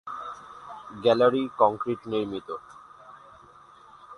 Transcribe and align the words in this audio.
Gallery 1.03 1.43
concrete 1.59 2.01
নির্মিত। 2.11 2.47